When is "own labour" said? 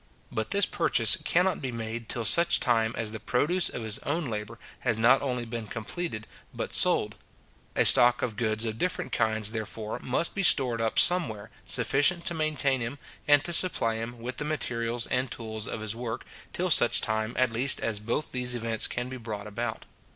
3.99-4.57